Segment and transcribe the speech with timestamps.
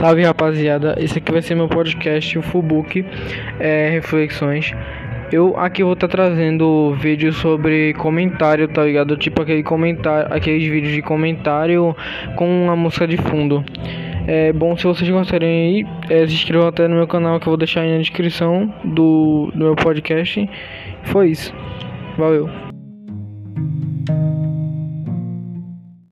[0.00, 3.04] Salve rapaziada, esse aqui vai ser meu podcast, o fubuki
[3.58, 4.72] é, Reflexões.
[5.30, 9.14] Eu aqui vou estar tá trazendo vídeos sobre comentário, tá ligado?
[9.18, 11.94] Tipo aquele comentário, aqueles vídeos de comentário
[12.34, 13.62] com uma música de fundo.
[14.26, 17.50] É bom se vocês gostarem aí, é, se inscrevam até no meu canal que eu
[17.50, 20.48] vou deixar aí na descrição do, do meu podcast.
[21.02, 21.54] Foi isso.
[22.16, 22.48] Valeu.